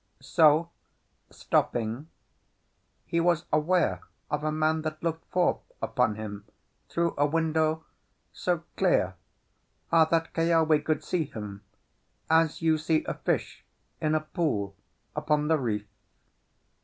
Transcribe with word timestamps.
So 0.19 0.71
stopping, 1.29 2.07
he 3.05 3.19
was 3.19 3.45
aware 3.53 4.01
of 4.31 4.43
a 4.43 4.51
man 4.51 4.81
that 4.81 5.03
looked 5.03 5.29
forth 5.31 5.59
upon 5.79 6.15
him 6.15 6.45
through 6.89 7.13
a 7.19 7.27
window 7.27 7.85
so 8.33 8.63
clear 8.77 9.13
that 9.91 10.33
Keawe 10.33 10.83
could 10.83 11.03
see 11.03 11.25
him 11.25 11.61
as 12.31 12.63
you 12.63 12.79
see 12.79 13.03
a 13.05 13.13
fish 13.13 13.63
in 14.01 14.15
a 14.15 14.21
pool 14.21 14.75
upon 15.15 15.49
the 15.49 15.59
reef. 15.59 15.85